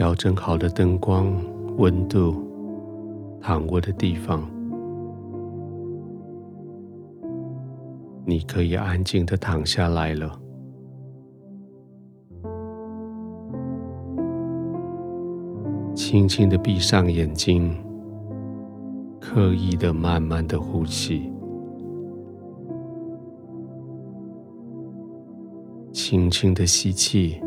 [0.00, 1.30] 调整好的灯光、
[1.76, 2.34] 温度、
[3.38, 4.48] 躺卧的地方，
[8.24, 10.40] 你可以安静的躺下来了。
[15.94, 17.70] 轻轻的闭上眼睛，
[19.20, 21.30] 刻意的慢慢的呼气，
[25.92, 27.38] 轻轻的吸气，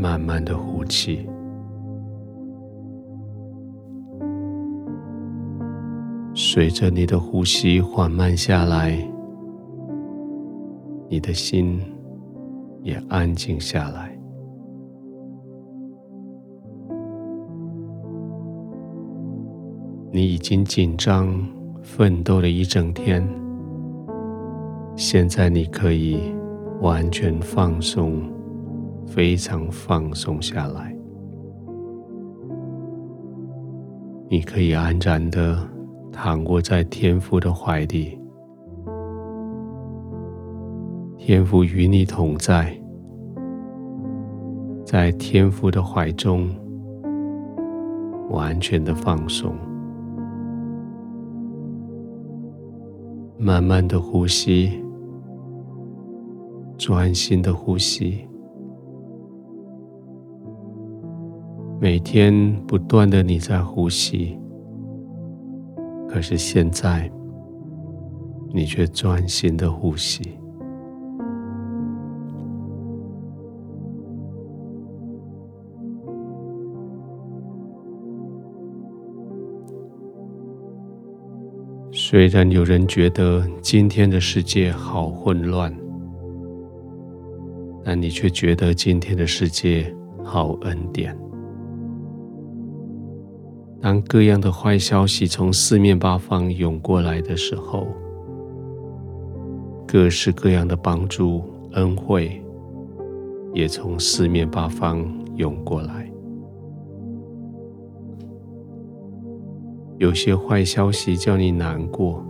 [0.00, 1.28] 慢慢的呼气。
[6.32, 8.96] 随着你的呼吸缓慢下来，
[11.08, 11.78] 你的心
[12.82, 14.16] 也安静下来。
[20.12, 21.28] 你已经紧张、
[21.82, 23.28] 奋斗了一整天，
[24.96, 26.18] 现在你可以
[26.80, 28.22] 完全放松，
[29.10, 30.96] 非常放松下来。
[34.28, 35.58] 你可以安然的
[36.12, 38.16] 躺卧在天父的怀里，
[41.18, 42.72] 天父与你同在，
[44.84, 46.48] 在天父的怀中，
[48.30, 49.52] 完全的放松。
[53.36, 54.80] 慢慢的呼吸，
[56.78, 58.24] 专心的呼吸，
[61.82, 64.38] 每天不断的你在呼吸，
[66.06, 67.10] 可是现在
[68.52, 70.38] 你却专心的呼吸。
[81.90, 85.74] 虽然有人觉得今天的世界好混乱，
[87.82, 89.90] 但你却觉得今天的世界
[90.22, 91.16] 好恩典。
[93.80, 97.86] 当各样的坏消息从四面八方涌过来的时候，
[99.86, 101.42] 各式各样的帮助
[101.72, 102.42] 恩惠
[103.54, 105.02] 也从四面八方
[105.36, 106.10] 涌过来。
[109.96, 112.22] 有些坏消息叫你难过，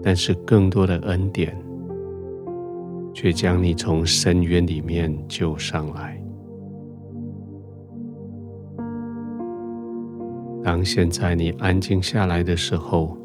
[0.00, 1.56] 但是更多的恩典
[3.12, 6.22] 却将你从深渊里面救上来。
[10.70, 13.18] 当现在你安静下来的时候，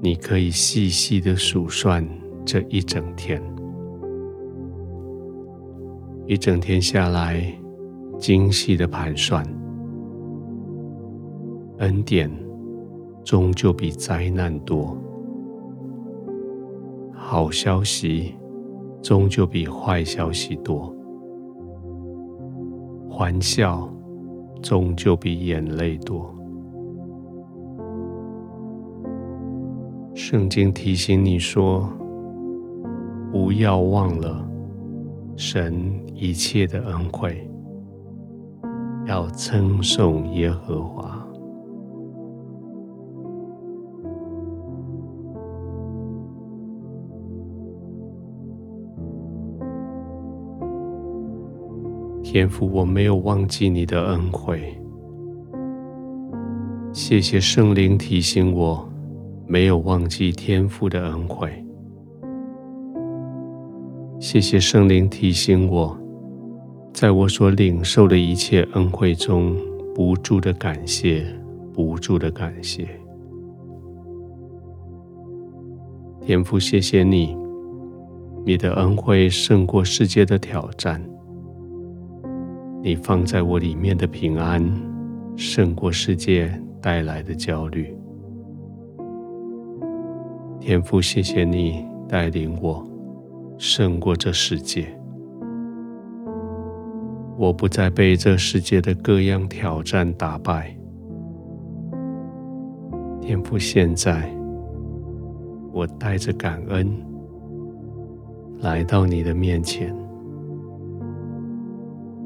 [0.00, 2.08] 你可以细细的数算
[2.44, 3.42] 这一整天，
[6.24, 7.42] 一整天下来，
[8.16, 9.44] 精细的盘算。
[11.78, 12.30] 恩典
[13.24, 14.96] 终究比灾难多，
[17.12, 18.36] 好消息
[19.02, 20.94] 终究比坏消息多，
[23.10, 23.92] 欢笑
[24.62, 26.32] 终究比眼泪多。
[30.14, 31.88] 圣经提醒你说：
[33.30, 34.48] 不要忘了
[35.36, 37.48] 神一切的恩惠，
[39.06, 41.25] 要称颂耶和华。
[52.28, 54.76] 天父，我没有忘记你的恩惠。
[56.92, 58.84] 谢谢圣灵提醒我，
[59.46, 61.48] 没有忘记天父的恩惠。
[64.18, 65.96] 谢谢圣灵提醒我，
[66.92, 69.54] 在我所领受的一切恩惠中，
[69.94, 71.24] 不住的感谢，
[71.72, 72.88] 不住的感谢。
[76.20, 77.36] 天父，谢谢你，
[78.44, 81.00] 你的恩惠胜过世界的挑战。
[82.86, 84.64] 你放在我里面的平安，
[85.34, 86.48] 胜过世界
[86.80, 87.92] 带来的焦虑。
[90.60, 92.88] 天父，谢谢你带领我
[93.58, 94.86] 胜过这世界。
[97.36, 100.72] 我不再被这世界的各样挑战打败。
[103.20, 104.32] 天父，现在
[105.72, 106.88] 我带着感恩
[108.60, 109.92] 来到你的面前。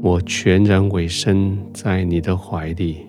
[0.00, 3.04] 我全然委身在你的怀里，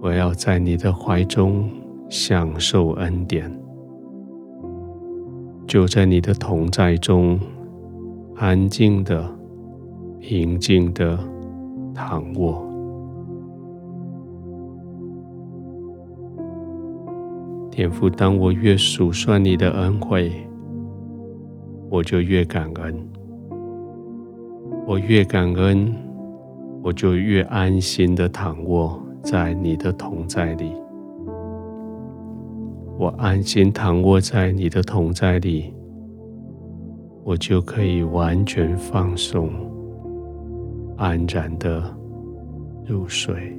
[0.00, 1.70] 我要在你的怀中
[2.08, 3.48] 享受恩典，
[5.64, 7.38] 就在你的同在中，
[8.34, 9.24] 安静的、
[10.18, 11.16] 平静的
[11.94, 12.60] 躺卧。
[17.70, 20.32] 天父，当我越数算你的恩惠，
[21.88, 23.08] 我就越感恩。
[24.86, 25.94] 我越感恩，
[26.82, 30.70] 我就越安心的躺卧在你的同在里。
[32.98, 35.72] 我安心躺卧在你的同在里，
[37.24, 39.50] 我就可以完全放松，
[40.98, 41.82] 安然的
[42.86, 43.58] 入睡。